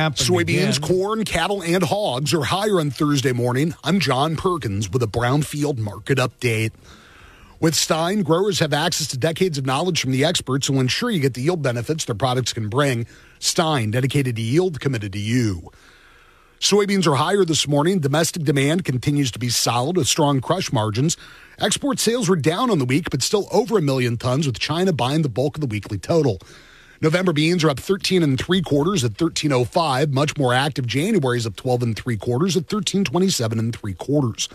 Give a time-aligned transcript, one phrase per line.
[0.00, 0.80] Happened Soybeans, again.
[0.80, 3.74] corn, cattle, and hogs are higher on Thursday morning.
[3.84, 6.70] I'm John Perkins with a Brownfield market update.
[7.60, 11.10] With Stine, growers have access to decades of knowledge from the experts who will ensure
[11.10, 13.06] you get the yield benefits their products can bring.
[13.40, 15.70] Stine, dedicated to yield, committed to you.
[16.60, 17.98] Soybeans are higher this morning.
[17.98, 21.18] Domestic demand continues to be solid with strong crush margins.
[21.58, 24.94] Export sales were down on the week, but still over a million tons, with China
[24.94, 26.40] buying the bulk of the weekly total.
[27.02, 30.12] November beans are up 13 and three quarters at 1305.
[30.12, 30.86] Much more active.
[30.86, 34.50] January is up 12 and three quarters at 1327 and three quarters.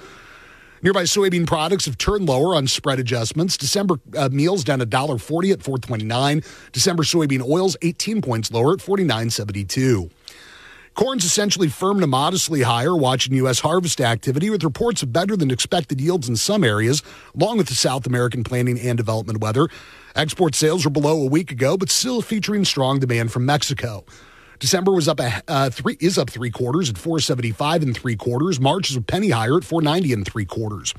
[0.84, 3.58] Nearby soybean products have turned lower on spread adjustments.
[3.58, 6.44] December uh, meals down $1.40 at 429.
[6.72, 10.12] December soybean oils 18 points lower at 49.72.
[10.94, 13.60] Corn's essentially firm to modestly higher, watching U.S.
[13.60, 17.02] harvest activity with reports of better than expected yields in some areas,
[17.36, 19.68] along with the South American planting and development weather.
[20.16, 24.06] Export sales were below a week ago, but still featuring strong demand from Mexico.
[24.60, 28.58] December was up a uh, three is up three quarters at 475 and three quarters.
[28.58, 30.94] March is a penny higher at 490 and three quarters.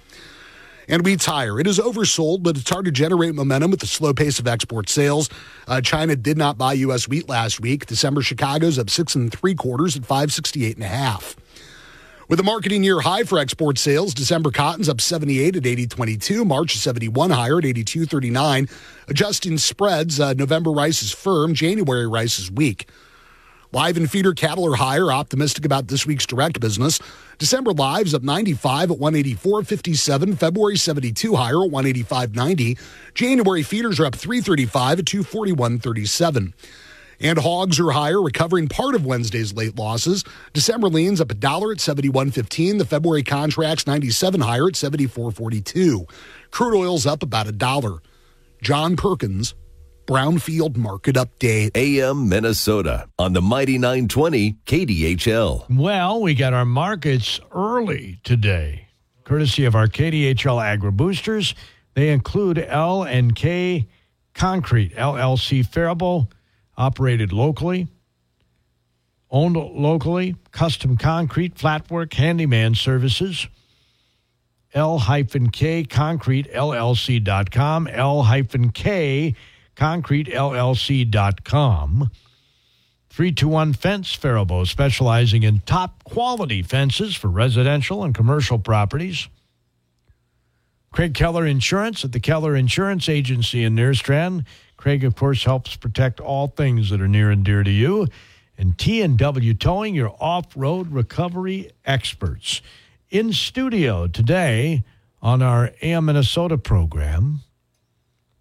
[0.87, 1.59] And wheat's higher.
[1.59, 4.89] It is oversold, but it's hard to generate momentum with the slow pace of export
[4.89, 5.28] sales.
[5.67, 7.09] Uh, China did not buy U.S.
[7.09, 7.87] wheat last week.
[7.87, 11.37] December Chicago's up six and three quarters at 568 and a half.
[12.28, 16.44] With a marketing year high for export sales, December cotton's up 78 at 80.22.
[16.44, 18.69] March 71 higher at 82.39.
[19.06, 21.54] Adjusting spreads, uh, November rice is firm.
[21.54, 22.88] January rice is weak.
[23.70, 26.98] Live and feeder cattle are higher, optimistic about this week's direct business.
[27.38, 30.37] December lives up 95 at 184.57.
[30.37, 32.76] February 72 higher at 185.90.
[33.14, 36.53] January feeders are up 335 at 241.37.
[37.21, 40.25] And hogs are higher, recovering part of Wednesday's late losses.
[40.53, 42.78] December leans up a dollar at 71.15.
[42.78, 46.09] The February contracts 97 higher at 74.42.
[46.50, 47.99] Crude oil's up about a dollar.
[48.62, 49.55] John Perkins,
[50.06, 51.76] Brownfield Market Update.
[51.76, 55.66] AM Minnesota on the Mighty 920 KDHL.
[55.69, 58.88] Well, we got our markets early today,
[59.25, 61.55] courtesy of our KDHL Agri Boosters.
[61.94, 63.88] They include L and K
[64.37, 66.28] Concrete LLC Faribault,
[66.76, 67.88] operated locally,
[69.31, 73.48] owned locally, custom concrete, flatwork, handyman services.
[74.75, 79.34] L-K Concrete LLC.com, L-K
[79.75, 82.10] Concrete LLC.com.
[83.10, 89.28] 321 Fence Faribault, specializing in top quality fences for residential and commercial properties.
[90.93, 94.44] Craig Keller Insurance at the Keller Insurance Agency in Nerstrand.
[94.76, 98.09] Craig, of course, helps protect all things that are near and dear to you.
[98.59, 102.62] And T&W Towing, your off-road recovery experts.
[103.10, 104.84] In studio today
[105.20, 107.41] on our AM Minnesota program,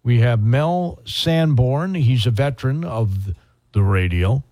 [0.02, 1.94] we have Mel Sanborn.
[1.94, 3.34] He's a veteran of
[3.72, 4.42] the radio.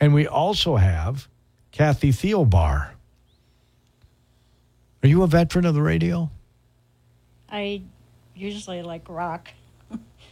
[0.00, 1.28] And we also have
[1.70, 2.90] Kathy Thielbar.
[5.02, 6.30] Are you a veteran of the radio?
[7.50, 7.82] I
[8.34, 9.48] usually like rock.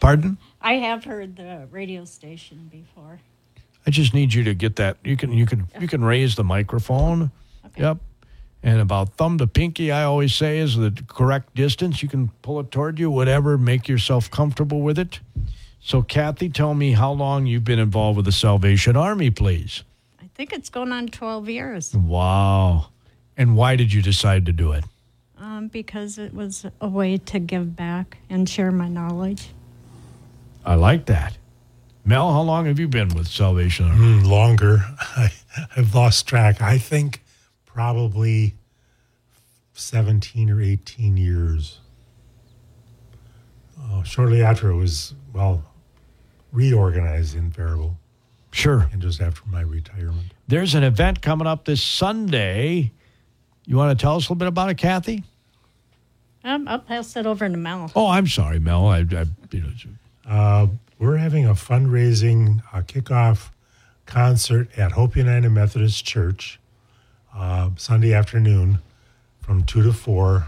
[0.01, 0.37] Pardon?
[0.61, 3.21] I have heard the radio station before.
[3.87, 4.97] I just need you to get that.
[5.05, 7.31] You can you can you can raise the microphone.
[7.67, 7.83] Okay.
[7.83, 7.97] Yep.
[8.63, 12.03] And about thumb to pinky, I always say is the correct distance.
[12.03, 15.19] You can pull it toward you, whatever, make yourself comfortable with it.
[15.79, 19.83] So, Kathy, tell me how long you've been involved with the Salvation Army, please.
[20.21, 22.89] I think it's going on 12 years Wow.
[23.35, 24.83] And why did you decide to do it?
[25.39, 29.49] um, because it was a way to give back and share my knowledge.
[30.65, 31.37] I like that.
[32.03, 34.21] Mel, how long have you been with Salvation Army?
[34.21, 34.77] Mm, longer.
[34.99, 35.31] I,
[35.77, 36.61] I've lost track.
[36.61, 37.23] I think
[37.65, 38.55] probably
[39.73, 41.79] 17 or 18 years.
[43.91, 45.63] Oh, shortly after it was, well,
[46.51, 47.93] reorganized in Faribault
[48.51, 48.87] Sure.
[48.91, 50.33] and just after my retirement.
[50.47, 52.91] There's an event coming up this Sunday.
[53.65, 55.23] You want to tell us a little bit about it, Kathy?
[56.43, 57.91] Um, I'll pass it over to Mel.
[57.95, 58.87] Oh, I'm sorry, Mel.
[58.87, 59.69] I, I you know,
[60.27, 60.67] Uh,
[60.99, 63.49] we're having a fundraising kickoff
[64.05, 66.59] concert at Hope United Methodist Church
[67.35, 68.79] uh, Sunday afternoon
[69.39, 70.47] from 2 to 4.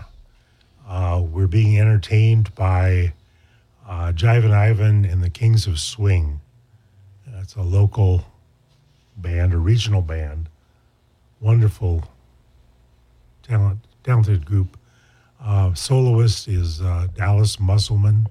[0.87, 3.13] Uh, we're being entertained by
[3.87, 6.39] uh, Jivin Ivan and the Kings of Swing.
[7.25, 8.25] That's a local
[9.17, 10.49] band, a regional band.
[11.41, 12.03] Wonderful,
[13.41, 14.77] talent, talented group.
[15.43, 16.79] Uh, soloist is
[17.15, 18.27] Dallas Musselman.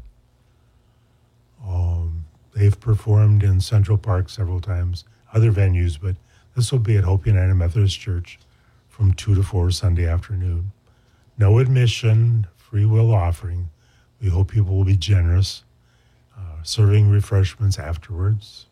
[1.66, 2.24] Um,
[2.54, 6.16] they've performed in Central Park several times, other venues, but
[6.56, 8.38] this will be at Hope United Methodist Church
[8.88, 10.72] from 2 to 4 Sunday afternoon.
[11.38, 13.70] No admission, free will offering.
[14.20, 15.64] We hope people will be generous,
[16.36, 18.66] uh, serving refreshments afterwards.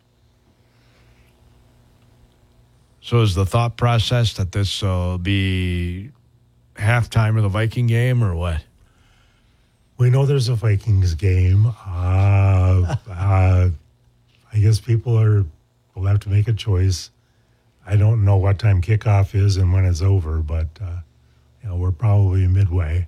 [3.01, 6.11] So is the thought process that this will be
[6.75, 8.63] halftime of the Viking game or what?
[9.97, 11.65] We know there's a Vikings game.
[11.67, 11.71] Uh,
[13.09, 13.69] uh,
[14.53, 15.45] I guess people are
[15.95, 17.11] will have to make a choice.
[17.85, 20.99] I don't know what time kickoff is and when it's over, but uh,
[21.61, 23.07] you know we're probably midway.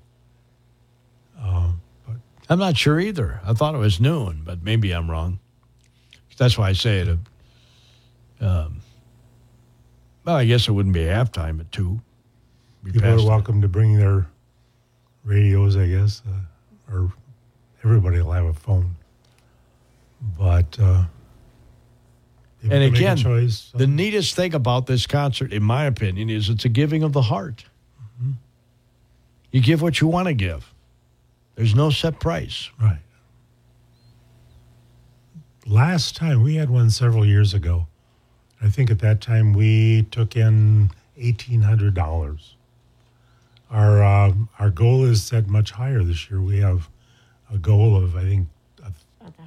[1.40, 1.72] Uh,
[2.08, 2.16] but
[2.50, 3.42] I'm not sure either.
[3.46, 5.40] I thought it was noon, but maybe I'm wrong.
[6.38, 7.20] That's why I say it.
[8.42, 8.82] Um,
[10.26, 12.02] well, I guess it wouldn't be halftime at two.
[12.84, 13.24] People are it.
[13.24, 14.28] welcome to bring their
[15.24, 17.14] radios, I guess, uh, or
[17.84, 18.96] everybody will have a phone.
[20.38, 21.06] But uh,
[22.62, 23.72] And can make a again, choice.
[23.76, 27.24] the neatest thing about this concert, in my opinion, is it's a giving of the
[27.24, 27.66] heart.
[29.52, 30.74] You give what you want to give.
[31.56, 32.72] There's no set price.
[32.82, 32.98] Right.
[35.68, 37.88] Last time we had one several years ago.
[38.62, 42.56] I think at that time we took in eighteen hundred dollars.
[43.70, 46.42] Our um, our goal is set much higher this year.
[46.42, 46.90] We have
[47.54, 48.48] a goal of I think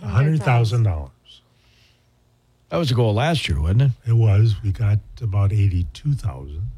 [0.03, 1.11] hundred thousand dollars.
[2.69, 3.91] That was the goal last year, wasn't it?
[4.07, 4.57] It was.
[4.63, 6.71] We got about eighty two thousand.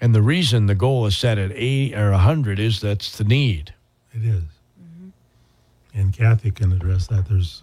[0.00, 3.24] And the reason the goal is set at eight or a hundred is that's the
[3.24, 3.72] need.
[4.12, 4.42] It is.
[5.94, 7.28] And Kathy can address that.
[7.28, 7.62] There's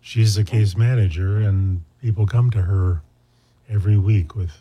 [0.00, 3.02] she's the case manager and people come to her
[3.68, 4.52] every week with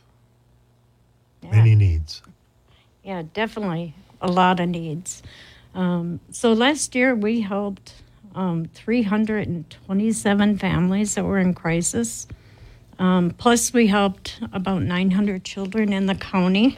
[1.43, 2.21] many needs.
[3.03, 5.23] Yeah, definitely a lot of needs.
[5.73, 7.93] Um, so last year we helped
[8.37, 12.27] um, 327 families that were in crisis.
[12.99, 16.77] Um, plus, we helped about 900 children in the county.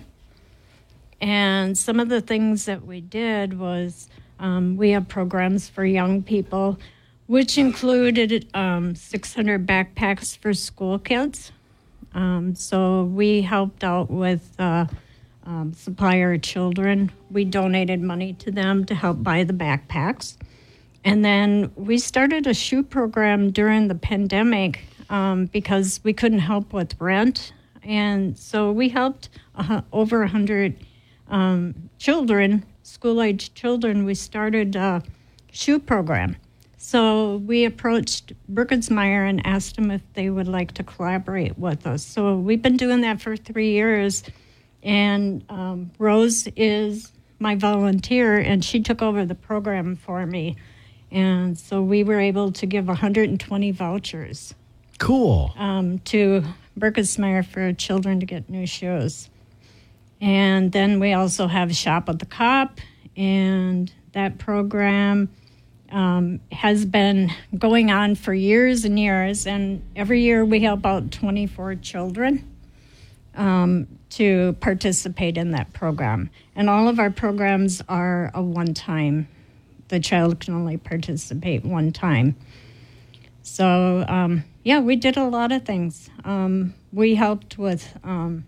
[1.21, 4.07] And some of the things that we did was
[4.39, 6.79] um, we have programs for young people,
[7.27, 11.51] which included um, 600 backpacks for school kids.
[12.13, 14.85] Um, so we helped out with uh,
[15.45, 17.11] um, supplier children.
[17.29, 20.37] We donated money to them to help buy the backpacks.
[21.03, 26.73] And then we started a shoe program during the pandemic um, because we couldn't help
[26.73, 27.53] with rent.
[27.83, 30.75] And so we helped uh, over 100
[31.29, 34.05] um, children, school age children.
[34.05, 35.03] We started a
[35.51, 36.35] shoe program.
[36.77, 42.05] So we approached Burkhartzmeyer and asked them if they would like to collaborate with us.
[42.05, 44.23] So we've been doing that for three years.
[44.81, 50.55] And um, Rose is my volunteer, and she took over the program for me.
[51.11, 54.53] And so we were able to give 120 vouchers
[54.99, 55.53] Cool.
[55.57, 56.43] um, to
[56.77, 59.29] Burkhartzmeyer for children to get new shoes.
[60.21, 62.79] And then we also have Shop at the Cop,
[63.15, 65.29] and that program
[65.91, 69.47] um, has been going on for years and years.
[69.47, 72.45] And every year we help out 24 children
[73.35, 76.29] um, to participate in that program.
[76.55, 79.27] And all of our programs are a one time,
[79.89, 82.35] the child can only participate one time.
[83.43, 86.09] So, um, yeah, we did a lot of things.
[86.23, 88.45] Um, we helped with um,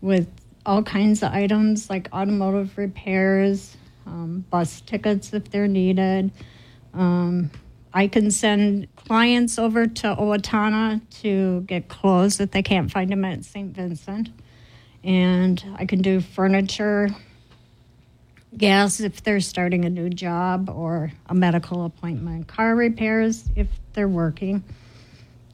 [0.00, 0.28] with
[0.64, 3.76] all kinds of items like automotive repairs,
[4.06, 6.30] um, bus tickets if they're needed.
[6.94, 7.50] Um,
[7.94, 13.24] I can send clients over to Owatonna to get clothes if they can't find them
[13.24, 13.74] at St.
[13.74, 14.30] Vincent.
[15.04, 17.08] And I can do furniture,
[18.56, 24.08] gas if they're starting a new job, or a medical appointment, car repairs if they're
[24.08, 24.62] working.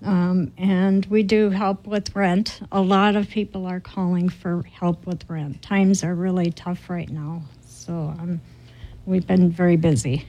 [0.02, 2.60] Um, and we do help with rent.
[2.70, 5.60] A lot of people are calling for help with rent.
[5.62, 7.42] Times are really tough right now.
[7.66, 8.40] So um,
[9.06, 10.24] we've been very busy.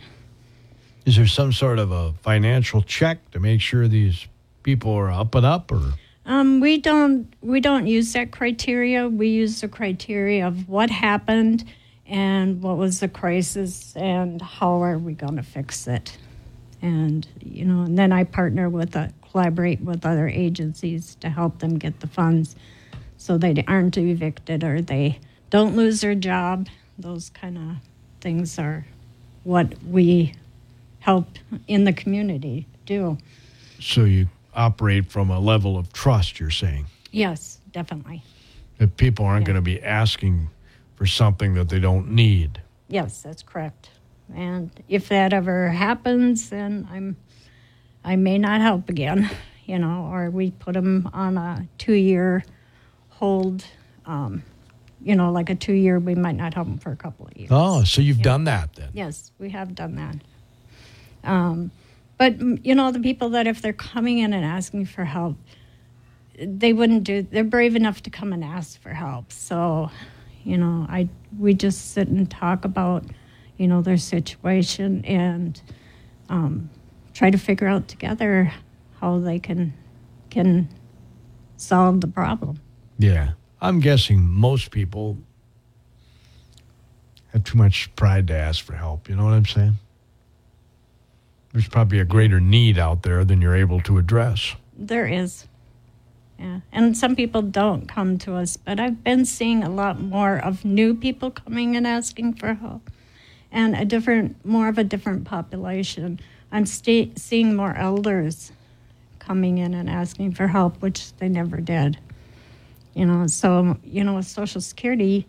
[1.05, 4.27] Is there some sort of a financial check to make sure these
[4.63, 5.93] people are up and up or
[6.25, 9.07] Um, we don't we don't use that criteria.
[9.07, 11.65] We use the criteria of what happened
[12.09, 16.17] and what was the crisis and how are we going to fix it.
[16.81, 21.59] And you know, and then I partner with a collaborate with other agencies to help
[21.59, 22.55] them get the funds
[23.17, 26.67] so they aren't evicted or they don't lose their job.
[26.97, 27.75] Those kind of
[28.21, 28.85] things are
[29.43, 30.33] what we
[30.99, 31.27] help
[31.67, 33.17] in the community do.
[33.79, 36.85] so you operate from a level of trust, you're saying.
[37.11, 38.23] Yes, definitely.
[38.79, 39.53] if people aren't Yeah.
[39.53, 40.49] going to be asking
[40.99, 42.61] for something that they don't need.
[42.89, 43.89] Yes, that's correct.
[44.35, 47.15] And if that ever happens, then I'm,
[48.03, 49.29] I may not help again,
[49.65, 52.43] you know, or we put them on a two-year
[53.07, 53.63] hold.
[54.05, 54.43] Um,
[55.01, 57.49] you know, like a two-year, we might not help them for a couple of years.
[57.49, 58.89] Oh, so you've done that then.
[58.91, 60.17] Yes, we have done that.
[61.23, 61.71] Um,
[62.17, 65.37] but mm, you know, the people that if they're coming in and asking for help,
[66.37, 67.21] they wouldn't do.
[67.21, 69.31] They're brave enough to come and ask for help.
[69.31, 69.89] So,
[70.49, 73.05] you know, I we just sit and talk about,
[73.57, 75.61] you know, their situation and
[76.27, 76.71] um,
[77.13, 78.51] try to figure out together
[78.99, 79.73] how they can
[80.31, 80.67] can
[81.57, 82.59] solve the problem.
[82.97, 83.31] Yeah.
[83.61, 85.17] I'm guessing most people
[87.33, 89.07] have too much pride to ask for help.
[89.07, 89.75] You know what I'm saying?
[91.51, 94.55] There's probably a greater need out there than you're able to address.
[94.77, 95.45] There is.
[96.39, 96.61] Yeah.
[96.71, 100.63] And some people don't come to us, but I've been seeing a lot more of
[100.63, 102.89] new people coming and asking for help
[103.51, 106.19] and a different, more of a different population.
[106.51, 108.53] I'm sta- seeing more elders
[109.19, 111.99] coming in and asking for help, which they never did.
[112.93, 115.27] You know, so, you know, with Social Security,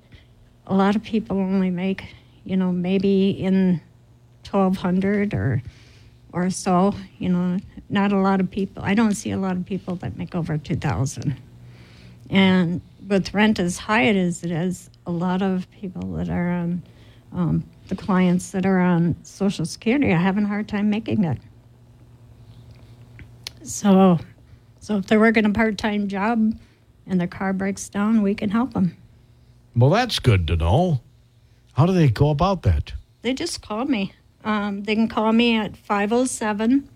[0.66, 2.14] a lot of people only make,
[2.44, 3.80] you know, maybe in
[4.48, 5.62] 1200 or
[6.32, 6.94] or so.
[7.18, 7.58] You know,
[7.90, 8.82] not a lot of people.
[8.84, 11.36] I don't see a lot of people that make over two thousand.
[12.30, 16.82] And with rent as high as it is, a lot of people that are on
[17.32, 21.38] um, the clients that are on Social Security are having a hard time making it.
[23.62, 24.18] So,
[24.78, 26.54] so if they're working a part-time job
[27.06, 28.96] and their car breaks down, we can help them.
[29.76, 31.00] Well, that's good to know.
[31.74, 32.92] How do they go about that?
[33.22, 34.12] They just call me.
[34.44, 36.88] Um, they can call me at 507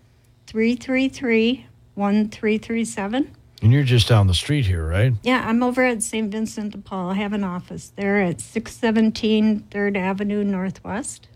[0.47, 3.31] 333 1337.
[3.63, 5.15] And you're just down the street here, right?
[5.23, 6.31] Yeah, I'm over at St.
[6.31, 7.11] Vincent de Paul.
[7.11, 11.29] I have an office there at 617 3rd Avenue Northwest.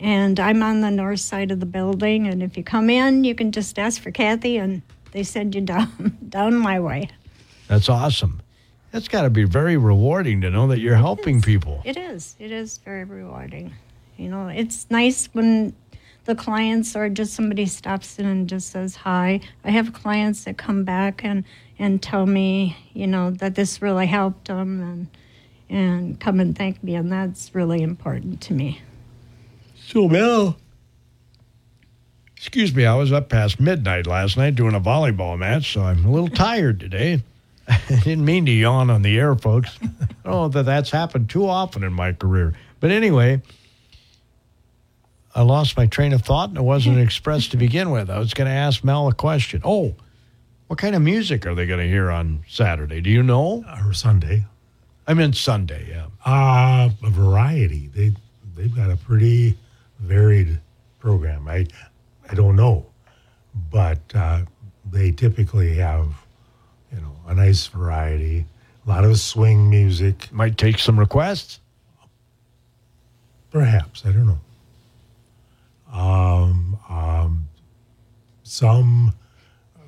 [0.00, 2.26] And I'm on the north side of the building.
[2.26, 5.60] And if you come in, you can just ask for Kathy and they send you
[5.74, 7.10] down, down my way.
[7.68, 8.40] That's awesome.
[8.90, 11.82] That's got to be very rewarding to know that you're helping people.
[11.84, 12.36] It is.
[12.38, 13.72] It is very rewarding.
[14.16, 15.74] You know, it's nice when
[16.24, 19.40] the clients or just somebody stops in and just says hi.
[19.64, 21.44] I have clients that come back and,
[21.78, 25.08] and tell me, you know, that this really helped them and
[25.72, 28.80] and come and thank me, and that's really important to me.
[29.86, 30.56] So, Mel,
[32.36, 36.04] excuse me, I was up past midnight last night doing a volleyball match, so I'm
[36.04, 37.22] a little tired today.
[37.66, 39.78] I didn't mean to yawn on the air, folks.
[39.82, 39.86] I
[40.24, 42.52] don't know that that's happened too often in my career.
[42.80, 43.40] But anyway,
[45.34, 48.10] I lost my train of thought and it wasn't expressed to begin with.
[48.10, 49.62] I was going to ask Mel a question.
[49.64, 49.94] Oh,
[50.66, 53.00] what kind of music are they going to hear on Saturday?
[53.00, 53.64] Do you know?
[53.84, 54.44] Or Sunday.
[55.06, 56.06] I meant Sunday, yeah.
[56.24, 57.88] Uh, a variety.
[57.88, 58.12] They
[58.54, 59.58] they've got a pretty
[59.98, 60.60] varied
[61.00, 61.48] program.
[61.48, 61.66] I
[62.30, 62.86] I don't know,
[63.70, 64.42] but uh,
[64.90, 66.06] they typically have
[66.94, 68.46] you know a nice variety.
[68.86, 71.58] A lot of swing music, Might take some requests.
[73.50, 74.04] perhaps.
[74.06, 74.38] I don't know.
[75.92, 77.48] Um, um,
[78.42, 79.14] some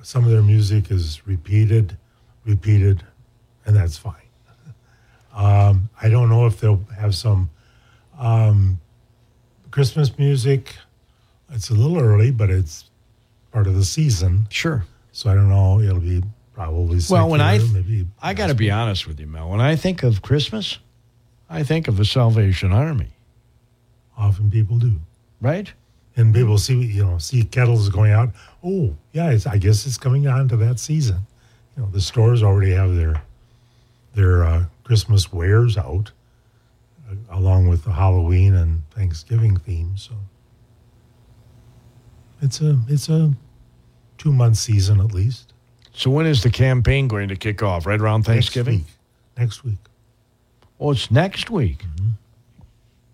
[0.01, 1.97] some of their music is repeated,
[2.45, 3.03] repeated,
[3.65, 4.13] and that's fine.
[5.35, 7.49] Um, I don't know if they'll have some
[8.17, 8.79] um,
[9.69, 10.77] Christmas music.
[11.51, 12.89] It's a little early, but it's
[13.51, 14.85] part of the season, Sure.
[15.11, 15.81] so I don't know.
[15.81, 19.27] It'll be probably Well, when I secular, maybe I got to be honest with you,
[19.27, 19.49] Mel.
[19.49, 20.79] When I think of Christmas,
[21.49, 23.11] I think of the Salvation Army,
[24.17, 25.01] often people do.
[25.41, 25.73] right?
[26.15, 28.29] And people see you know see kettles going out.
[28.63, 31.19] Oh, yeah, it's, I guess it's coming on to that season.
[31.75, 33.21] You know, the stores already have their
[34.13, 36.11] their uh, Christmas wares out,
[37.09, 40.03] uh, along with the Halloween and Thanksgiving themes.
[40.03, 40.15] So
[42.41, 43.33] it's a it's a
[44.17, 45.53] two month season at least.
[45.93, 47.85] So when is the campaign going to kick off?
[47.85, 48.79] Right around Thanksgiving?
[48.79, 49.37] Next week.
[49.37, 49.77] Next week.
[50.79, 51.85] Oh, it's next week.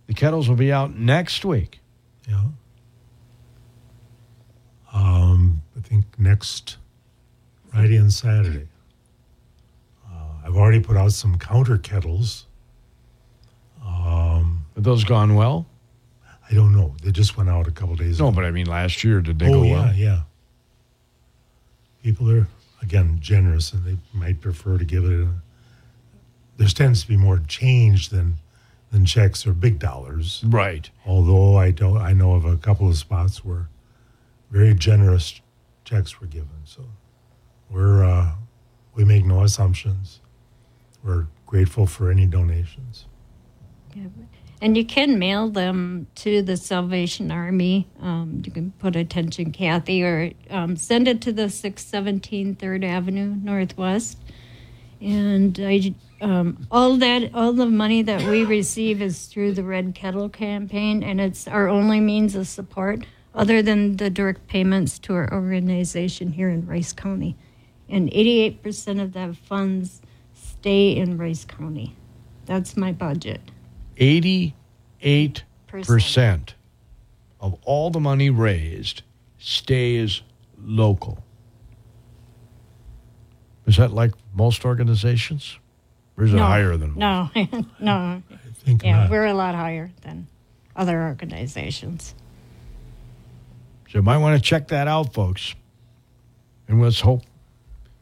[0.08, 1.80] The kettles will be out next week.
[2.28, 2.42] Yeah.
[4.94, 6.78] Um, I think next
[7.72, 8.68] Friday and Saturday.
[10.06, 12.46] Uh, I've already put out some counter kettles.
[13.86, 15.66] Um, Have those gone well?
[16.50, 16.96] I don't know.
[17.02, 18.26] They just went out a couple days ago.
[18.26, 18.36] No, ago.
[18.36, 19.94] but I mean last year did they oh go yeah, well?
[19.94, 19.94] yeah.
[19.96, 20.22] Yeah.
[22.04, 22.48] People are
[22.82, 25.14] again generous, and they might prefer to give it.
[25.14, 25.30] A,
[26.58, 28.38] there tends to be more change than
[28.92, 30.44] than checks or big dollars.
[30.46, 30.90] Right.
[31.06, 33.70] Although I don't, I know of a couple of spots where
[34.52, 35.42] very generous
[35.86, 36.50] checks were given.
[36.66, 36.84] So
[37.70, 38.34] we're uh,
[38.94, 40.20] we make no assumptions.
[41.04, 43.06] We're grateful for any donations.
[43.96, 44.08] Yeah.
[44.62, 47.88] And you can mail them to the Salvation Army.
[48.00, 53.36] Um, you can put attention Kathy or um, send it to the 617 3rd Avenue
[53.42, 54.20] Northwest.
[55.02, 59.96] And I, um, all that, all the money that we receive is through the Red
[59.96, 63.04] Kettle campaign, and it's our only means of support,
[63.34, 67.36] other than the direct payments to our organization here in Rice County.
[67.90, 70.02] And 88% of that funds
[70.34, 71.96] stay in Rice County.
[72.46, 73.42] That's my budget.
[73.98, 74.64] 88%
[77.40, 79.04] of all the money raised
[79.38, 80.22] stays
[80.58, 81.24] local.
[83.66, 85.58] Is that like most organizations?
[86.18, 86.98] Or is it higher than most?
[86.98, 87.30] No,
[87.80, 88.22] no.
[88.32, 89.10] I think Yeah, not.
[89.12, 90.28] we're a lot higher than
[90.76, 92.14] other organizations.
[93.92, 95.54] So you might want to check that out, folks.
[96.70, 97.24] And let's hope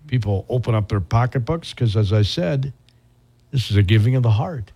[0.06, 2.74] people open up their pocketbooks because, as I said,
[3.50, 4.72] this is a giving of the heart.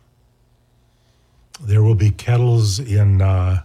[1.62, 3.62] There will be kettles in uh,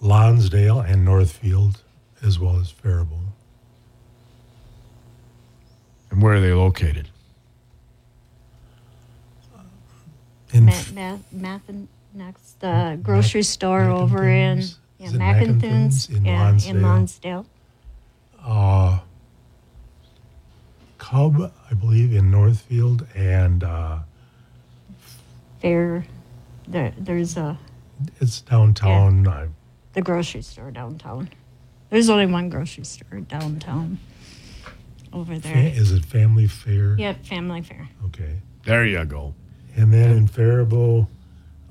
[0.00, 1.82] Lonsdale and Northfield,
[2.22, 3.18] as well as Faribault.
[6.12, 7.08] And where are they located?
[10.52, 14.78] In Matt, Matt, Mathin, next uh, grocery store over in Mackenthun's?
[14.98, 16.76] Yeah, Is it Mackenthun's Mackenthun's in yeah, Lonsdale?
[16.76, 17.46] in Lonsdale.
[18.44, 18.98] uh,
[20.98, 23.98] Cub, I believe, in Northfield, and uh,
[25.60, 26.04] There,
[26.66, 27.58] there, there's a
[28.20, 29.26] it's downtown.
[29.28, 29.48] I
[29.94, 31.30] the grocery store downtown.
[31.90, 33.98] There's only one grocery store downtown
[35.12, 35.56] over fa- there.
[35.74, 36.96] is it Family Fair?
[36.98, 37.88] Yep, Family Fair.
[38.06, 38.40] Okay.
[38.64, 39.34] There you go.
[39.76, 41.06] And then in Faribault,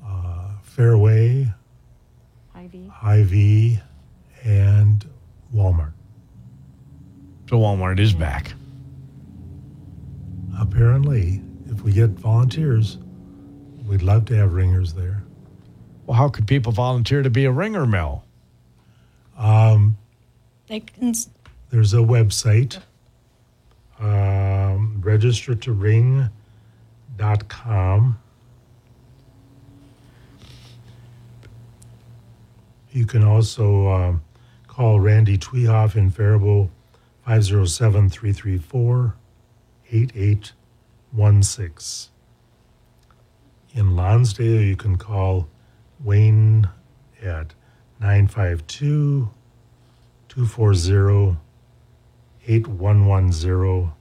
[0.05, 1.53] uh, Fairway,
[2.65, 2.91] Ivy.
[2.91, 3.79] Hy-Vee,
[4.43, 5.07] and
[5.53, 5.93] Walmart.
[7.47, 8.53] So Walmart is back.
[10.59, 12.97] Apparently, if we get volunteers,
[13.85, 15.23] we'd love to have ringers there.
[16.07, 18.23] Well, how could people volunteer to be a ringer, Mel?
[20.67, 21.13] They can.
[21.69, 22.79] There's a website,
[23.99, 26.31] um, register to ring.com.
[32.95, 34.23] You can also um,
[34.69, 36.69] call Randy Tweehoff in Faribault
[37.25, 39.15] 507 334
[39.91, 42.11] 8816.
[43.73, 45.49] In Lonsdale, you can call
[46.01, 46.69] Wayne
[47.21, 47.53] at
[47.99, 49.29] 952
[50.29, 51.37] 240
[52.47, 53.91] 8110.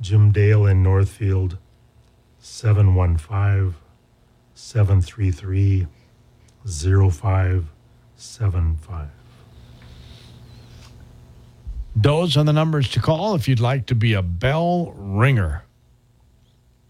[0.00, 1.58] Jim Dale in Northfield
[2.38, 3.74] 715
[4.54, 5.88] 733
[8.16, 9.08] 0575.
[11.94, 15.62] Those are the numbers to call if you'd like to be a bell ringer.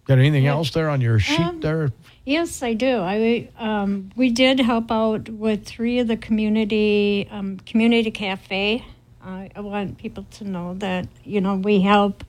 [0.06, 0.52] Got anything Yeah.
[0.52, 1.92] else there on your sheet Um, there?
[2.24, 2.98] Yes, I do.
[3.00, 8.84] I um, we did help out with three of the community um, community cafe.
[9.24, 12.24] I I want people to know that you know we help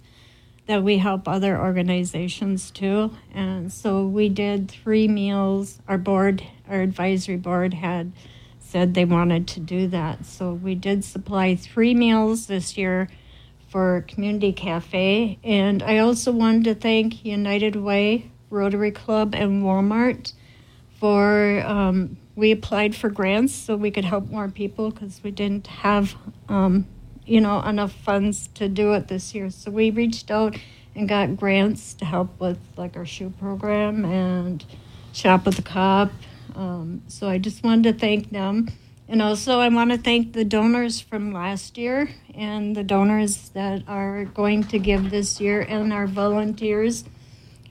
[0.67, 5.79] that we help other organizations too, and so we did three meals.
[5.87, 8.11] Our board, our advisory board, had
[8.67, 13.09] said they wanted to do that, so we did supply three meals this year
[13.69, 15.39] for Community Cafe.
[15.43, 20.33] And I also wanted to thank United Way, Rotary Club, and Walmart
[20.99, 21.61] for.
[21.65, 26.15] Um, we applied for grants so we could help more people because we didn't have,
[26.47, 26.85] um,
[27.25, 29.49] you know, enough funds to do it this year.
[29.49, 30.55] So we reached out
[30.95, 34.63] and got grants to help with like our shoe program and
[35.13, 36.11] shop with the cop.
[36.57, 38.67] Um, so I just wanted to thank them.
[39.07, 43.83] And also, I want to thank the donors from last year and the donors that
[43.87, 47.05] are going to give this year and our volunteers.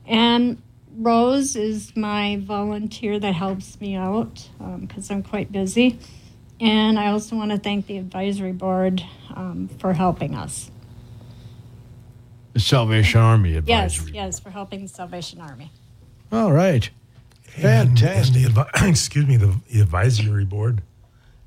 [0.07, 0.63] And
[0.97, 4.49] Rose is my volunteer that helps me out
[4.81, 5.99] because I'm quite busy.
[6.59, 10.71] And I also want to thank the advisory board um, for helping us.
[12.55, 14.07] The Salvation Army advisory.
[14.07, 15.71] Yes, yes, for helping the Salvation Army.
[16.33, 16.89] All right.
[17.57, 18.37] And- Fantastic.
[18.37, 20.83] And, the advi- excuse me, the, the advisory board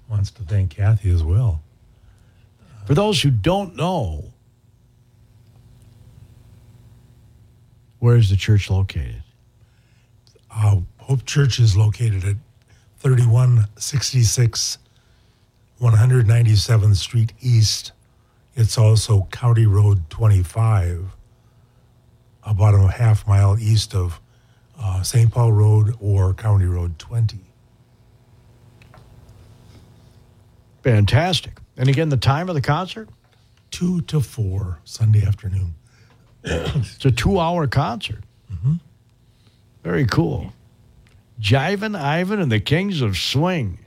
[0.10, 1.62] wants to thank Kathy as well.
[2.86, 4.34] For those who don't know,
[8.00, 9.22] where is the church located?
[10.50, 12.36] Uh, Hope Church is located at
[13.00, 14.78] 3166
[15.80, 17.92] 197th Street East.
[18.56, 21.16] It's also County Road 25,
[22.44, 24.20] about a half mile east of
[24.82, 25.32] uh, St.
[25.32, 27.40] Paul Road or County Road 20.
[30.84, 31.60] Fantastic.
[31.78, 33.10] And again, the time of the concert?
[33.72, 35.76] 2 to 4 Sunday afternoon.
[36.44, 38.24] It's a two hour concert.
[39.84, 40.54] Very cool.
[41.40, 43.80] Jivin Ivan and the Kings of Swing.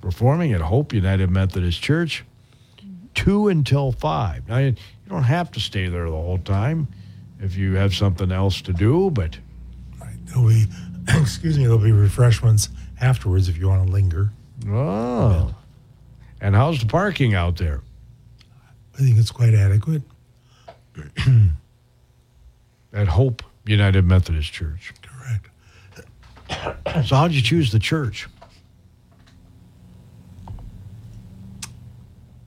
[0.00, 2.24] Performing at Hope United Methodist Church,
[3.14, 4.48] 2 until 5.
[4.48, 4.74] Now, you
[5.08, 6.88] don't have to stay there the whole time
[7.42, 9.38] if you have something else to do, but
[10.32, 10.64] There'll be,
[11.20, 14.30] excuse me, there'll be refreshments afterwards if you want to linger.
[14.68, 15.54] oh.
[16.40, 17.82] And how's the parking out there?
[18.94, 20.02] I think it's quite adequate.
[22.92, 24.92] At Hope United Methodist Church.
[25.02, 25.48] Correct.
[27.06, 28.28] So, how'd you choose the church?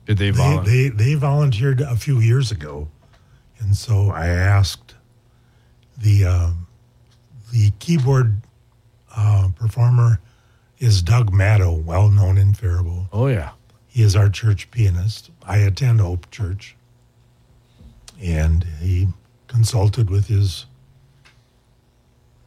[0.04, 2.86] Did they They, they, they volunteered a few years ago.
[3.58, 4.94] And so I asked
[5.96, 6.66] the, um,
[7.52, 8.36] the keyboard
[9.14, 10.20] uh, performer
[10.78, 13.06] is Doug Maddow, well known in Faribault.
[13.12, 13.52] Oh, yeah.
[13.86, 15.30] He is our church pianist.
[15.46, 16.76] I attend Hope Church.
[18.20, 19.08] And he
[19.46, 20.66] consulted with his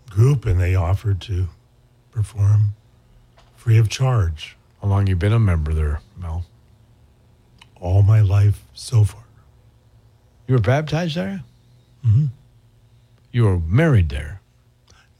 [0.09, 1.47] group and they offered to
[2.11, 2.73] perform
[3.55, 6.45] free of charge How long you been a member there, Mel?
[7.79, 9.18] all my life so far.
[10.49, 11.43] You were baptized there?
[12.03, 12.25] Mm-hmm.
[13.31, 14.41] You were married there.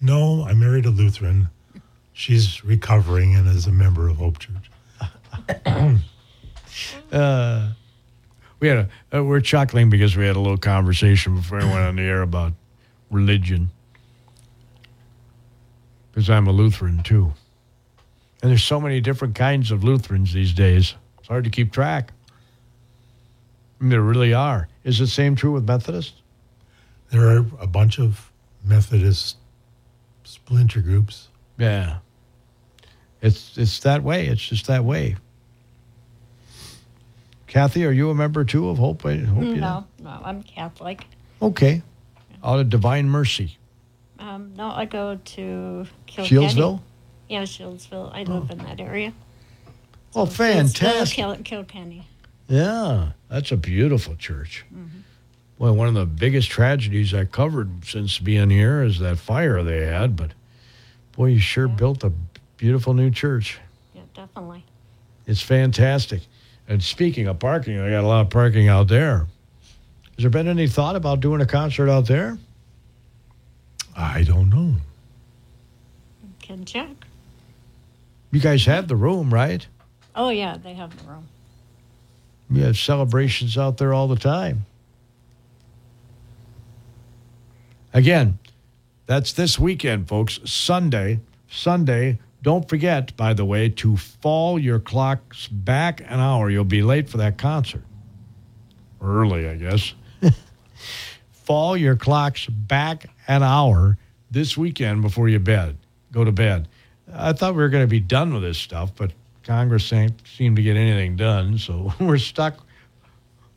[0.02, 1.50] No, I married a Lutheran.
[2.14, 4.72] She's recovering and is a member of Hope Church.
[8.60, 11.78] We had a, uh, we're chuckling because we had a little conversation before I went
[11.78, 12.52] on the air about
[13.10, 13.70] religion.
[16.12, 17.32] Because I'm a Lutheran too.
[18.42, 20.96] And there's so many different kinds of Lutherans these days.
[21.20, 22.12] It's hard to keep track.
[23.80, 24.68] I mean, there really are.
[24.84, 26.22] Is the same true with Methodists?
[27.12, 28.32] There are a bunch of
[28.64, 29.38] Methodist
[30.24, 31.30] splinter groups.
[31.58, 31.98] Yeah.
[33.22, 34.28] It's it's that way.
[34.28, 35.16] It's just that way.
[37.48, 39.06] Kathy, are you a member too of Hope?
[39.06, 39.62] I Hope United?
[39.62, 41.06] No, no, I'm Catholic.
[41.42, 41.82] Okay.
[42.44, 43.58] Out of Divine Mercy.
[44.20, 46.48] Um, no, I go to Kilkenny.
[46.48, 46.82] Shieldsville?
[47.28, 48.14] Yeah, Shieldsville.
[48.14, 49.14] I live in that area.
[50.16, 51.16] Oh, Shieldsville, fantastic.
[51.16, 52.08] Kil- Kilkenny.
[52.50, 54.66] Yeah, that's a beautiful church.
[55.60, 59.86] Well, one of the biggest tragedies I covered since being here is that fire they
[59.86, 60.32] had, but
[61.12, 62.12] boy, you sure built a
[62.58, 63.60] beautiful new church.
[63.94, 64.66] Yeah, definitely.
[65.28, 66.22] It's fantastic.
[66.68, 69.28] And speaking of parking, I got a lot of parking out there.
[70.16, 72.38] Has there been any thought about doing a concert out there?
[73.96, 74.76] I don't know.
[76.42, 76.90] Can check.
[78.32, 79.68] You guys have the room, right?
[80.16, 81.28] Oh yeah, they have the room.
[82.50, 84.66] We have celebrations out there all the time.
[87.94, 88.40] Again,
[89.06, 90.40] that's this weekend, folks.
[90.46, 91.20] Sunday.
[91.50, 92.20] Sunday.
[92.42, 96.50] Don't forget, by the way, to fall your clocks back an hour.
[96.50, 97.84] You'll be late for that concert.
[99.02, 99.94] Early, I guess.
[101.32, 103.98] fall your clocks back an hour
[104.32, 105.78] this weekend before you bed.
[106.12, 106.68] Go to bed.
[107.12, 109.12] I thought we were going to be done with this stuff, but
[109.50, 112.64] Congress ain't seem to get anything done, so we're stuck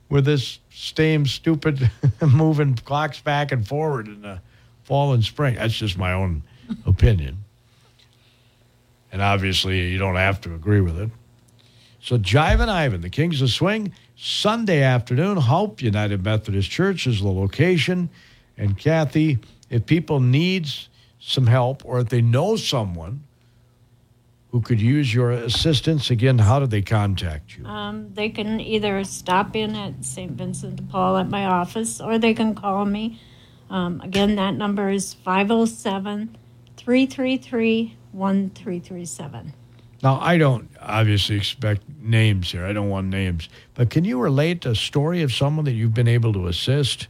[0.08, 1.90] with this same stupid
[2.26, 4.40] moving clocks back and forward in the
[4.84, 5.56] fall and spring.
[5.56, 6.44] That's just my own
[6.86, 7.44] opinion.
[9.12, 11.10] And obviously, you don't have to agree with it.
[12.00, 17.28] So, Jivin Ivan, the Kings of Swing, Sunday afternoon, Hope United Methodist Church is the
[17.28, 18.08] location.
[18.56, 20.88] And Kathy, if people needs
[21.20, 23.24] some help or if they know someone
[24.52, 27.64] who could use your assistance, again, how do they contact you?
[27.64, 30.30] Um, they can either stop in at St.
[30.32, 33.18] Vincent de Paul at my office or they can call me.
[33.70, 36.36] Um, again, that number is 507
[36.76, 39.54] 333 1337.
[40.02, 42.66] Now, I don't obviously expect names here.
[42.66, 43.48] I don't want names.
[43.72, 47.06] But can you relate a story of someone that you've been able to assist?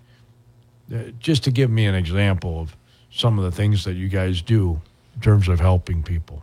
[0.95, 2.77] Uh, just to give me an example of
[3.11, 4.81] some of the things that you guys do
[5.17, 6.43] in terms of helping people.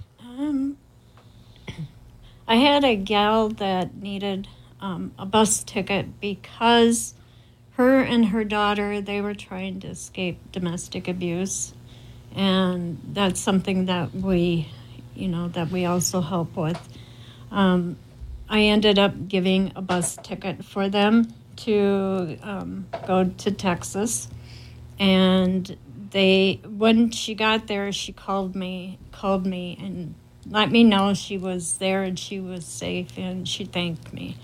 [2.49, 4.47] I had a gal that needed
[4.81, 7.13] um, a bus ticket because
[7.73, 11.75] her and her daughter they were trying to escape domestic abuse,
[12.35, 14.67] and that's something that we,
[15.13, 16.81] you know, that we also help with.
[17.51, 17.97] Um,
[18.49, 24.27] I ended up giving a bus ticket for them to um, go to Texas,
[24.97, 25.77] and
[26.09, 30.15] they when she got there, she called me called me and
[30.49, 34.37] let me know she was there and she was safe, and she thanked me.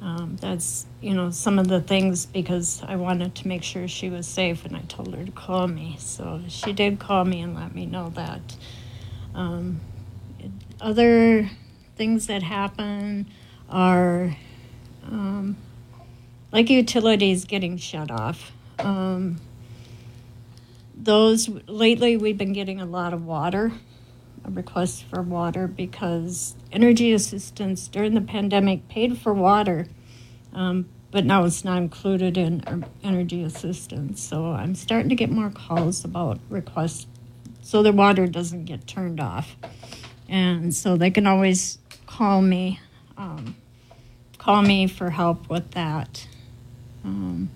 [0.00, 4.10] Um, that's you know some of the things because I wanted to make sure she
[4.10, 5.96] was safe, and I told her to call me.
[5.98, 8.56] So she did call me and let me know that.
[9.34, 9.80] Um,
[10.80, 11.48] other
[11.96, 13.28] things that happen
[13.70, 14.36] are
[15.04, 15.56] um,
[16.50, 18.52] like utilities getting shut off.
[18.78, 19.40] Um,
[20.94, 23.72] those lately we've been getting a lot of water
[24.48, 29.86] requests for water because energy assistance during the pandemic paid for water
[30.52, 34.22] um, but now it's not included in energy assistance.
[34.22, 37.06] So i'm starting to get more calls about requests
[37.62, 39.56] so the water doesn't get turned off.
[40.28, 42.80] And so they can always call me
[43.16, 43.56] um,
[44.38, 46.26] call me for help with that.
[47.04, 47.50] Um,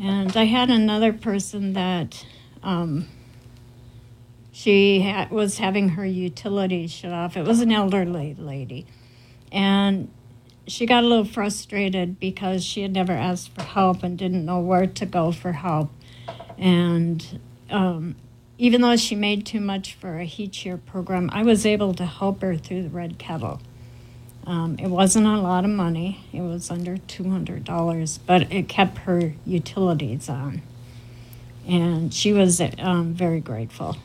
[0.00, 2.24] and I had another person that
[2.62, 3.08] um,
[4.54, 7.36] she was having her utilities shut off.
[7.36, 8.86] It was an elderly lady.
[9.50, 10.08] And
[10.68, 14.60] she got a little frustrated because she had never asked for help and didn't know
[14.60, 15.90] where to go for help.
[16.56, 18.14] And um,
[18.56, 22.06] even though she made too much for a heat share program, I was able to
[22.06, 23.60] help her through the red kettle.
[24.46, 26.26] Um, it wasn't a lot of money.
[26.32, 30.62] It was under $200, but it kept her utilities on.
[31.66, 33.96] And she was um, very grateful.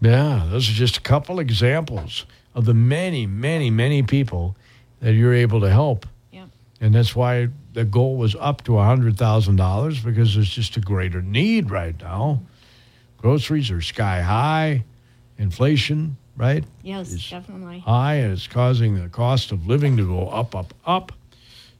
[0.00, 4.56] Yeah, those are just a couple examples of the many, many, many people
[5.00, 6.06] that you're able to help.
[6.32, 6.48] Yep.
[6.80, 11.70] And that's why the goal was up to $100,000 because there's just a greater need
[11.70, 12.42] right now.
[13.18, 14.84] Groceries are sky high,
[15.38, 16.64] inflation, right?
[16.82, 17.80] Yes, is definitely.
[17.80, 21.12] High, and it's causing the cost of living to go up, up, up.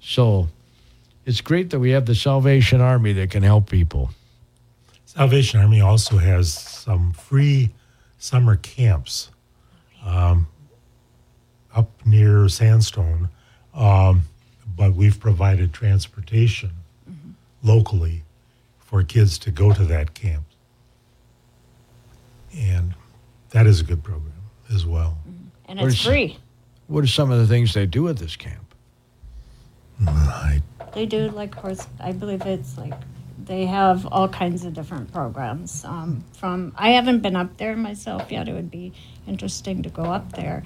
[0.01, 0.49] So
[1.25, 4.11] it's great that we have the Salvation Army that can help people.
[5.05, 7.71] Salvation Army also has some free
[8.25, 9.31] summer camps
[10.03, 10.49] um,
[11.75, 13.29] up near Sandstone,
[13.75, 14.23] um,
[14.75, 16.71] but we've provided transportation
[17.09, 17.33] mm-hmm.
[17.63, 18.23] locally
[18.79, 20.45] for kids to go to that camp.
[22.57, 22.95] And
[23.51, 24.33] that is a good program
[24.73, 25.19] as well.
[25.29, 25.49] Mm-hmm.
[25.67, 26.39] And it's free.
[26.87, 28.75] What are some of the things they do at this camp?
[30.07, 30.63] I,
[30.95, 31.87] they do like horse.
[32.01, 32.95] I believe it's like
[33.47, 35.85] they have all kinds of different programs.
[35.85, 38.49] Um, from I haven't been up there myself yet.
[38.49, 38.93] It would be
[39.27, 40.65] interesting to go up there.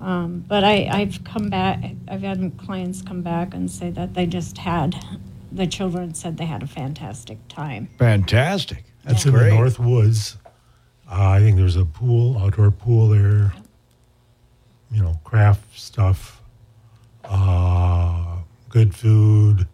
[0.00, 1.82] Um, but I, I've come back.
[2.06, 4.94] I've had clients come back and say that they just had.
[5.50, 7.88] The children said they had a fantastic time.
[7.98, 8.84] Fantastic.
[9.04, 9.32] That's yeah.
[9.32, 9.44] great.
[9.44, 10.36] in the North Woods.
[11.10, 13.52] Uh, I think there's a pool, outdoor pool there.
[14.90, 16.42] You know, craft stuff,
[17.24, 18.36] uh,
[18.68, 19.66] good food,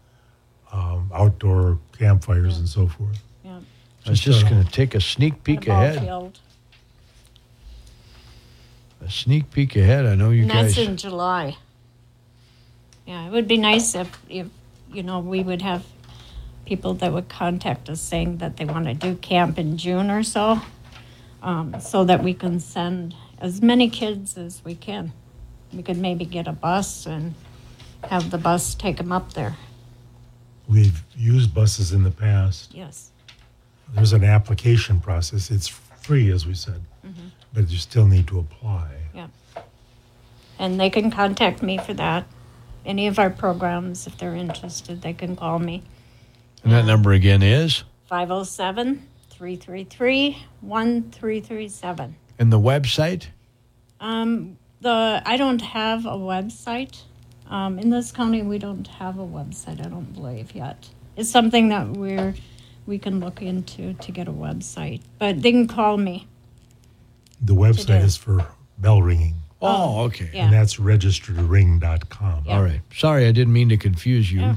[0.75, 2.59] um, outdoor campfires, yeah.
[2.59, 3.23] and so forth.
[3.45, 3.61] Yeah.
[4.07, 6.01] I was just, going to take a sneak peek ahead.
[6.01, 6.41] Field.
[9.01, 10.05] A sneak peek ahead.
[10.05, 10.75] I know you and guys.
[10.75, 11.57] That's in July.
[13.07, 14.47] Yeah, it would be nice if, if
[14.91, 15.85] you know we would have
[16.65, 20.23] people that would contact us saying that they want to do camp in June or
[20.23, 20.61] so
[21.43, 25.13] um, so that we can send as many kids as we can.
[25.73, 27.35] We could maybe get a bus and
[28.05, 29.57] have the bus take them up there.
[30.69, 32.75] We've used buses in the past.
[32.75, 33.11] Yes.
[33.93, 35.51] There's an application process.
[35.51, 37.29] It's free, as we said, mm-hmm.
[37.53, 38.89] but you still need to apply.
[39.15, 39.29] Yeah.
[40.59, 42.27] And they can contact me for that.
[42.87, 45.83] Any of our programs, if they're interested, they can call me.
[46.63, 47.85] And that number again is?
[48.07, 52.17] 507 333 1337.
[52.39, 53.27] And the website?
[54.01, 57.03] Um, the I don't have a website.
[57.49, 59.85] Um, in this county, we don't have a website.
[59.85, 60.89] I don't believe yet.
[61.17, 62.35] It's something that we're
[62.87, 65.01] we can look into to get a website.
[65.19, 66.27] But they can call me.
[67.41, 68.47] The website is for
[68.79, 69.37] bell ringing.
[69.63, 70.31] Oh, okay.
[70.33, 70.45] Yeah.
[70.45, 72.45] And that's registertoring.com.
[72.47, 72.57] Yeah.
[72.57, 72.83] All right.
[72.95, 74.41] Sorry, I didn't mean to confuse you.
[74.41, 74.55] Yeah.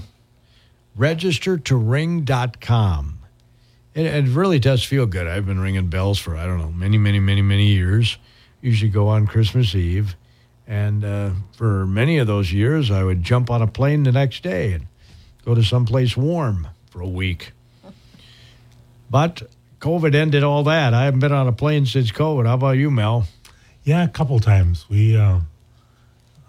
[0.97, 3.19] Registertoring.com.
[3.93, 5.28] It, it really does feel good.
[5.28, 8.17] I've been ringing bells for, I don't know, many, many, many, many years.
[8.62, 10.17] Usually go on Christmas Eve.
[10.67, 14.43] And uh, for many of those years, I would jump on a plane the next
[14.43, 14.88] day and
[15.45, 17.53] go to someplace warm for a week.
[19.10, 19.43] But
[19.80, 20.93] COVID ended all that.
[20.93, 22.45] I haven't been on a plane since COVID.
[22.45, 23.27] How about you, Mel?
[23.84, 24.86] Yeah, a couple times.
[24.89, 25.39] We uh,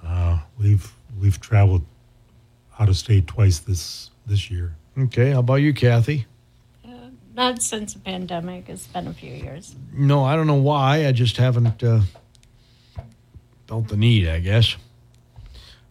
[0.05, 1.85] uh, we've we've traveled
[2.81, 4.75] out of state twice this this year.
[4.99, 5.31] Okay.
[5.31, 6.27] How about you, Kathy?
[7.39, 8.69] Not since the pandemic.
[8.69, 9.77] It's been a few years.
[9.93, 11.07] No, I don't know why.
[11.07, 11.81] I just haven't
[13.69, 14.77] felt the need, I guess.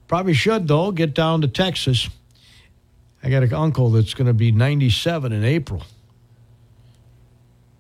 [0.07, 2.09] Probably should, though, get down to Texas.
[3.23, 5.83] I got an uncle that's going to be 97 in April.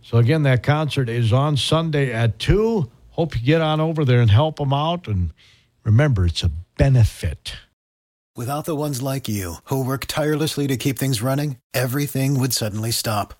[0.01, 2.89] So, again, that concert is on Sunday at 2.
[3.09, 5.07] Hope you get on over there and help them out.
[5.07, 5.31] And
[5.83, 7.55] remember, it's a benefit.
[8.35, 12.91] Without the ones like you, who work tirelessly to keep things running, everything would suddenly
[12.91, 13.33] stop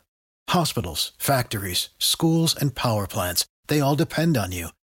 [0.49, 4.69] Hospitals, factories, schools, and power plants, they all depend on you.